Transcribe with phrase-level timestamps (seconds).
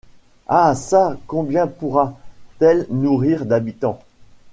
[0.47, 1.15] Ah, çà!
[1.27, 3.99] combien pourra-t-elle nourrir d’habitants?